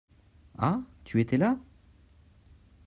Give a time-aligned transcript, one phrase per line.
[0.57, 0.81] Ah!
[1.03, 1.59] Tu es étais là?